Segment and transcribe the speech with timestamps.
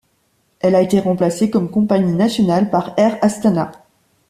[0.61, 3.71] Elle a été remplacée comme compagnie nationale par Air Astana.